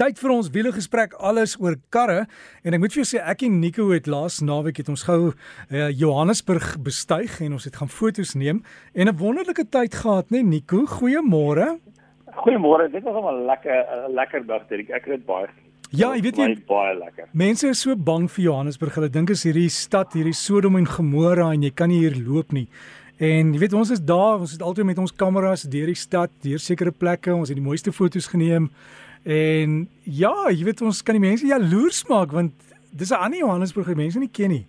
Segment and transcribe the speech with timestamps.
[0.00, 2.22] Tyd vir ons wiele gesprek alles oor karre
[2.64, 5.18] en ek moet vir jou sê ek en Nico het laas naweek het ons gou
[5.28, 5.34] uh,
[5.92, 8.62] Johannesburg bestuig en ons het gaan foto's neem
[8.96, 11.76] en 'n wonderlike tyd gehad nê nee, Nico goeiemôre
[12.32, 13.76] Goeiemôre dit was 'n lekker
[14.08, 15.48] 'n lekker dag Dirk ek het dit baie
[15.92, 17.28] Ja, jy weet jy baie lekker.
[17.32, 18.94] Mense is so bang vir Johannesburg.
[18.94, 22.52] Hulle dink is hierdie stad, hierdie Sodom en Gomorra en jy kan nie hier loop
[22.52, 22.68] nie.
[23.18, 26.30] En jy weet ons is daar, ons het altyd met ons kameras deur die stad,
[26.40, 28.70] deur sekere plekke, ons het die mooiste foto's geneem.
[29.22, 32.52] En ja, jy weet ons kan die mense jaloers maak want
[32.90, 34.66] dis 'n ander Johannesburg wat mense nie ken nie.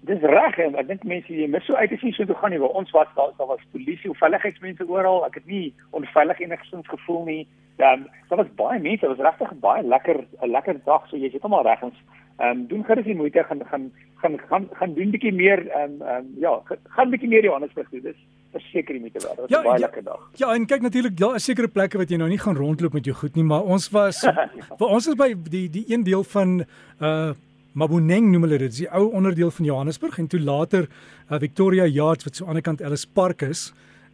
[0.00, 2.50] Dis reg en ek dink mense jy mis so uit as jy so toe gaan
[2.50, 2.58] nie.
[2.58, 5.26] Waar ons was daar, daar was polisie of veiligheidsmense oral.
[5.26, 7.46] Ek het nie onveilig enigsins gevoel nie.
[7.76, 11.08] Dan daar was baie mense, dit was regtig baie lekker 'n lekker dag.
[11.08, 11.98] So jy's heeltemal reg ons
[12.38, 13.92] ehm um, doen gerus die moeite gaan gaan
[14.22, 16.62] gaan gaan gaan doen bietjie meer ehm um, ehm um, ja,
[16.96, 18.00] gaan bietjie meer Johannesburg toe.
[18.00, 18.16] Dis
[18.52, 19.36] verseker nie te werk.
[19.36, 20.30] Dit was 'n ja, baie ja, lekker dag.
[20.40, 23.04] Ja, en kyk natuurlik daar is sekere plekke wat jy nou nie gaan rondloop met
[23.04, 24.50] jou goed nie, maar ons was ja.
[24.78, 26.64] ons is by die die een deel van
[27.00, 27.32] uh
[27.72, 30.88] Maboneng noem hulle dit, dis die ou onderdeel van Johannesburg en toe later
[31.30, 33.72] uh, Victoria Yards wat so aan die ander kant Ellis Park is.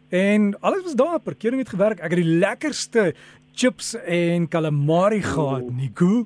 [0.09, 1.99] En alles was daar, parkering het gewerk.
[1.99, 3.13] Ek het die lekkerste
[3.51, 6.25] chips en calamari gehad, Nico.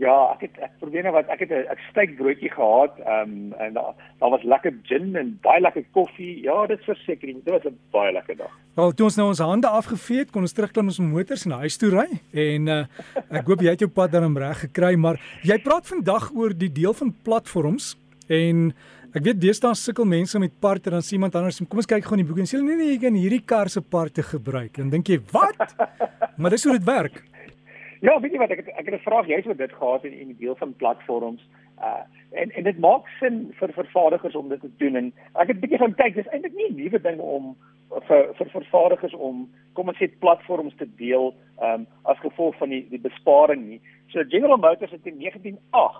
[0.00, 3.72] Ja, ek het ek probeer net wat ek het 'n steakbroodjie gehad, ehm um, en
[3.72, 6.42] daar daar was lekker gin en baie lekker koffie.
[6.42, 8.52] Ja, dit verseker, dit was 'n baie lekker dag.
[8.74, 11.76] Wel, toe ons nou ons hande afgevee het, kon ons terugklim ons motors na huis
[11.76, 12.84] toe ry en uh,
[13.30, 16.72] ek hoop jy het jou pad dan reg gekry, maar jy praat vandag oor die
[16.72, 17.96] deel van platforms
[18.28, 18.72] en
[19.14, 22.16] ek weet deesdae sukkel mense met parte dan sien iemand anders, kom ons kyk gou
[22.18, 24.78] in die boek en sê nee nee, jy kan hierdie kar se parte gebruik.
[24.78, 25.74] En dink jy, "Wat?"
[26.36, 27.22] maar dis hoe dit werk.
[28.04, 30.12] Ja, weet jy wat ek het, ek het 'n vraag jy's oor dit gehad in
[30.12, 31.42] in die deel van platforms.
[31.80, 35.60] Uh en en dit maak sin vir vervaardigers om dit te doen en ek het
[35.60, 37.56] bietjie gaan kyk, dis eintlik nie 'n nuwe ding om
[38.08, 42.86] vir vir vervaardigers om kom ons sê platforms te deel um as gevolg van die
[42.90, 43.80] die besparing nie.
[44.08, 45.96] So General Motors het in 1908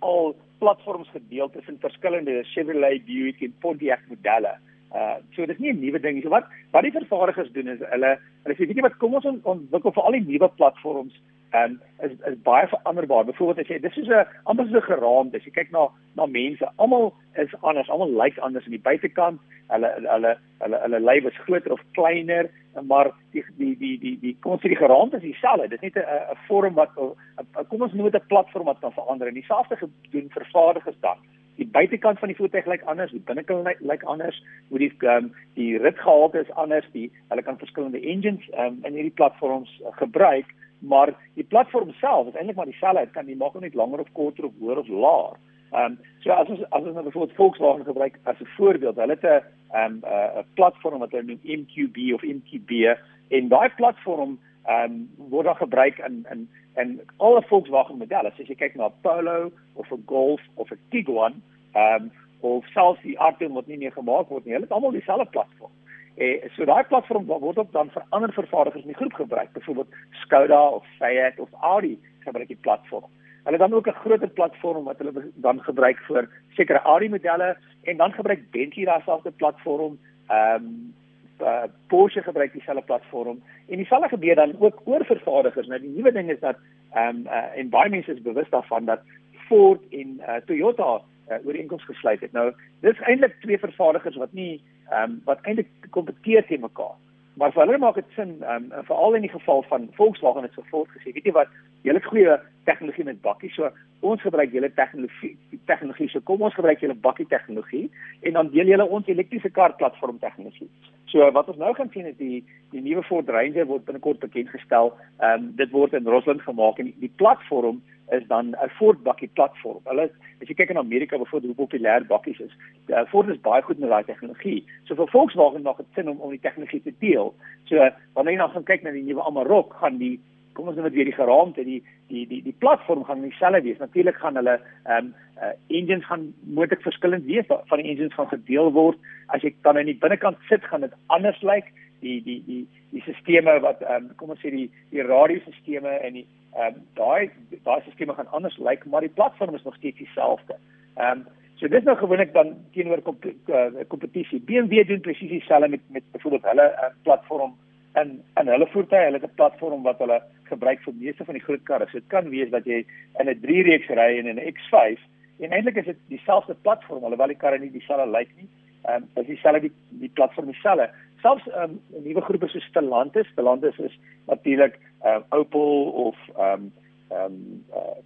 [0.00, 4.58] al platforms gedeel tussen verskillende Chevrolet, Buick en Pontiac modelle.
[4.94, 6.22] Uh so dis nie 'n nuwe ding nie.
[6.22, 9.24] So wat wat die vervaardigers doen is hulle hulle sê weet jy wat kom ons
[9.42, 11.16] ontwikkel vir al die nuwe platforms
[11.56, 13.24] um, is is baie veranderbaar.
[13.24, 16.68] Byvoorbeeld as jy dis is 'n amper so geraamd as jy kyk na na mense,
[16.76, 19.40] almal is anders, almal lyk like anders aan die buitekant.
[19.68, 22.50] Hulle hulle hulle hulle lyf is groter of kleiner,
[22.82, 25.68] maar die die die die die kom ons sê die geraamd is dieselfde.
[25.68, 28.80] Dit is net 'n 'n vorm wat a, kom ons noem dit 'n platform wat
[28.80, 29.28] kan verander.
[29.28, 31.18] En dieselfde gedoen vervaardigers dan.
[31.56, 35.32] Die buitekant van die voertuig lyk anders, die binnekant lyk like anders, hoe die um,
[35.54, 40.44] die ritgehalte is anders, die hulle kan verskillende engines um, in hierdie platforms uh, gebruik
[40.78, 43.00] maar die platform self is eintlik maar dieselfde.
[43.00, 45.36] Dit kan nie maak net langer of korter of hoër of laer.
[45.72, 49.18] Ehm um, so as ons as ons nou byvoorbeeld Volkswagen gebruik as 'n voorbeeld, hulle
[49.18, 49.42] het 'n
[49.72, 49.94] ehm
[50.38, 52.96] 'n platform wat hulle noem MQB of MQB
[53.28, 58.28] en daai platform ehm um, word dan gebruik in in en alle Volkswagen modelle.
[58.28, 62.66] As jy kyk na 'n Polo of 'n Golf of 'n Tiguan, ehm um, of
[62.66, 65.72] selfs die Arteon wat nie meer gemaak word nie, hulle het almal dieselfde platform.
[66.16, 69.94] Eh so daai platform word ook dan vir ander vervaardigers in die groep gebruik, byvoorbeeld
[70.22, 73.10] Skoda of Fiat of Audi gebruik die platform.
[73.44, 77.96] Hulle dan ook 'n groter platform wat hulle dan gebruik vir sekere Audi modelle en
[77.96, 79.98] dan gebruik Bentley dieselfde platform.
[80.28, 80.94] Ehm um,
[81.40, 85.66] uh, Porsche gebruik dieselfde platform en dieselfde gebeur dan ook oor vervaardigers.
[85.66, 86.56] Nou die nuwe ding is dat
[86.92, 89.00] ehm um, uh, en baie mense is bewus daarvan dat
[89.30, 91.00] Ford en uh, Toyota
[91.30, 92.32] uh, ooreenkomste gesluit het.
[92.32, 96.96] Nou dis eintlik twee vervaardigers wat nie ehm um, wat eintlik kompeteer teen mekaar.
[97.36, 100.52] Maar vir hulle maak dit sin, ehm um, veral in die geval van Volkswagen het
[100.56, 101.50] so voortgesê, weet jy wat,
[101.84, 103.68] julle het goeie tegnologie met bakkie, so
[104.00, 105.34] ons gebruik julle tegnologie,
[105.70, 107.90] tegnologie, so kom ons gebruik julle bakkie tegnologie
[108.22, 110.70] en dan deel julle ons elektriese kar platform tegnologie.
[111.12, 112.40] So wat ons nou gaan sien is die
[112.72, 114.94] die nuwe Ford Ranger word binnekort bekend gestel.
[115.20, 119.30] Ehm um, dit word in Rusland gemaak en die platform is dan 'n Ford bakkie
[119.34, 119.80] platform.
[119.84, 122.52] Hulle as jy kyk in Amerika byvoorbeeld hoe populêr bakkies is.
[122.88, 124.64] Uh, Ford is baie goed met daai tegnologie.
[124.84, 127.34] So vir Volkswagen maak dit sin om om die tegnologie te deel.
[127.64, 127.76] So
[128.12, 130.20] wanneer jy nou gaan kyk na die nuwe Amarok, gaan die
[130.56, 133.80] kom ons net weer die geraamte die die die die platform gaan dieselfde wees.
[133.82, 137.48] Natuurlik gaan hulle ehm um, uh, engines gaan moontlik verskillend wees.
[137.48, 138.98] Van die engines gaan gedeel word.
[139.28, 141.68] As jy dan aan die binnekant sit, gaan dit anders lyk.
[141.68, 141.84] Like.
[142.00, 146.20] Die die die die sisteme wat ehm um, kom ons sê die die radiostelsels en
[146.20, 146.26] die
[146.56, 147.30] ehm um, daai
[147.64, 150.58] daai sisteme gaan anders lyk, like, maar die platform is nog steeds dieselfde.
[150.96, 151.26] Ehm um,
[151.56, 154.40] so dis nou gewoonlik dan teenoor eh, kompetisie.
[154.40, 157.56] BMW doen presies dieselfde met met byvoorbeeld hulle uh, platform
[158.00, 160.20] en en hulle voertuie, hulle het 'n platform wat hulle
[160.50, 161.86] gebruik vir meeste van die groot karre.
[161.86, 162.84] So dit kan wees dat jy
[163.20, 165.00] in 'n 3 reeks ry en in 'n X5
[165.40, 168.48] en eintlik is dit dieselfde platform alhoewel die karre nie dieselfde lyk nie.
[168.84, 170.90] Ehm um, is dieselfde die die platform dieselfde
[171.22, 176.72] selfs um, nuwe groepe soos Stellantis, Stellantis is natuurlik uh, Opel of ehm um,
[177.10, 177.96] ehm um, uh,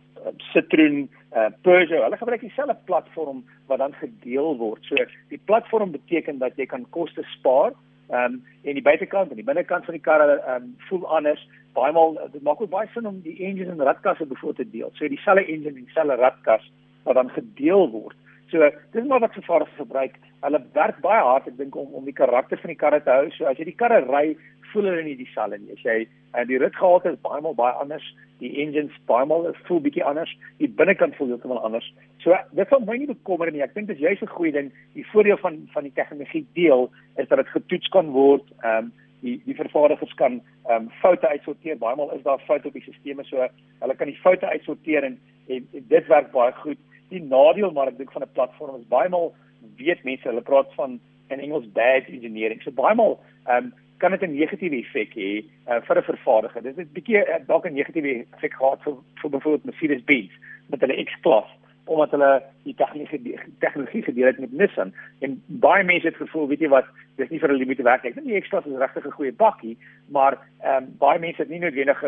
[0.53, 2.03] Citroen, uh, Peugeot.
[2.03, 4.85] Hulle gebruik dieselfde platform wat dan gedeel word.
[4.85, 4.95] So
[5.29, 7.73] die platform beteken dat jy kan koste spaar.
[8.11, 11.43] Ehm um, en die buitekant en die binnekant van die karre ehm um, voel anders.
[11.79, 14.91] Baie maal dit maak ook baie sin om die engine en radkasse bevoor te deel.
[14.95, 16.67] So dieselfde engine en dieselfde radkas
[17.05, 18.17] wat dan gedeel word.
[18.51, 20.19] So dis maar wat vervaardigers gebruik.
[20.41, 23.31] Hulle werk baie hard ek dink om om die karakter van die karre te hou.
[23.37, 24.35] So as jy die karre ry,
[24.73, 25.77] voel hulle nie dieselfde nie.
[25.77, 26.09] As jy
[26.39, 28.07] en die ritgehalte is baie maal baie anders.
[28.41, 30.33] Die engines baie maal voel bietjie anders.
[30.63, 31.87] Die binnekant voel heeltemal anders.
[32.25, 33.63] So dit sal my nie bekommer nie.
[33.67, 34.73] Ek dink dis juist 'n goeie ding.
[34.95, 38.47] Die voordeel van van die tegnologie deel is dat dit getoets kan word.
[38.63, 41.79] Ehm um, die die vervaardigers kan ehm um, foute uitsorteer.
[41.79, 43.49] Baie maal is daar foute op die stelsels so
[43.81, 45.19] hulle kan die foute uitsorteer en,
[45.49, 46.79] en, en dit werk baie goed
[47.11, 49.35] die nadeel maar ek dink van 'n platform is baie maal
[49.77, 51.01] weet mense hulle praat van
[51.31, 52.63] in Engels bad engineering.
[52.63, 55.31] So baie maal ehm um, kan dit 'n negatiewe effek hê
[55.69, 56.63] uh, vir 'n vervaardiger.
[56.63, 60.33] Dit is 'n bietjie uh, dalk 'n negatiewe effek gehad vir vir byvoorbeeld Mercedes-Benz
[60.71, 61.51] met hulle X-klas
[61.85, 66.61] omdat hulle die tegnologie tegnologie gedeel het met Nissan en baie mense het gevoel weet
[66.61, 66.87] jy wat
[67.17, 68.11] dis nie vir hulle moet werk nie.
[68.11, 69.77] Ek dink die X-klas is regtig 'n goeie bakkie,
[70.09, 72.01] maar ehm um, baie mense het nie noodwendig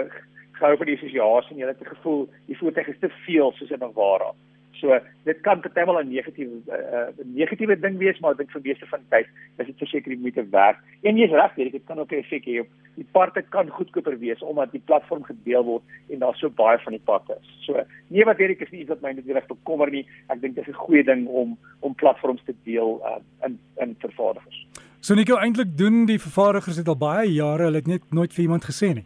[0.53, 3.83] gehou vir die assosiasie en hulle het gevoel die voertuig is te veel soos 'n
[3.83, 4.31] Navara.
[4.81, 8.63] So dit kan partymal 'n negatiewe 'n uh, negatiewe ding wees, maar ek dink vir
[8.65, 9.27] meeste van die tyd
[9.59, 10.79] is dit verseker die moeite werd.
[11.03, 14.19] En jy is reg, dit kan ook 'n effek hê op die parte kan goedkoper
[14.19, 17.49] wees omdat die platform gedeel word en daar so baie van die patte is.
[17.67, 20.07] So nee wat ek is nie iets wat my net reg bekommer nie.
[20.29, 23.95] Ek dink dit is 'n goeie ding om om platforms te deel uh, in in
[23.99, 24.67] vervaardigers.
[25.01, 28.43] So Nico eintlik doen die vervaardigers dit al baie jare, hulle het net nooit vir
[28.43, 29.05] iemand gesê nie.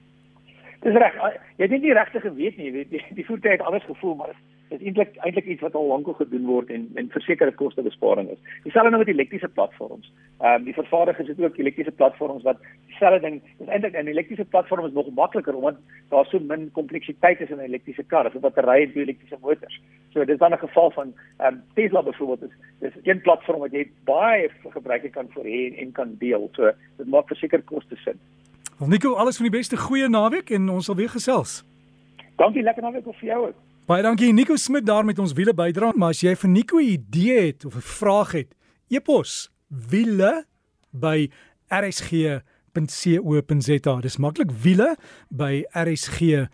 [0.85, 1.15] Dis reg.
[1.57, 4.35] Jy het nie regtig geweet nie, weet jy, die voertuig het alles gevoel, maar
[4.69, 8.39] is eintlik eintlik iets wat al lank al gedoen word en en versekerde kostebesparing is.
[8.63, 10.13] Dieselfde nou met elektriese platforms.
[10.39, 14.45] Ehm um, die vervaardigers het ook elektriese platforms wat dieselfde ding is eintlik 'n elektriese
[14.45, 15.77] platform is nog makliker omdat
[16.09, 19.39] daar so min kompleksiteit is in 'n elektriese kar as wat batterye en twee elektriese
[19.41, 19.81] motors.
[20.13, 23.73] So dis dan 'n geval van ehm um, Tesla byvoorbeeld is dis een platform wat
[23.73, 26.49] jy baie gebruiker kan vir hê en, en kan deel.
[26.53, 28.19] So dit maak verseker koste sin.
[28.79, 31.65] Nico, alles van die beste goeie naweek en ons sal weer gesels.
[32.37, 33.66] Dankie, lekker naweek vir jou ook.
[33.87, 35.93] Baie dankie Nico Smit daar met ons wiele bydra.
[35.95, 38.55] Maar as jy vir Nico 'n idee het of 'n vraag het,
[38.91, 40.45] e-pos wiele
[40.91, 41.31] by
[41.71, 42.41] rsg.co.za.
[44.01, 44.97] Dis maklik wiele
[45.31, 46.47] by rsg.co.za.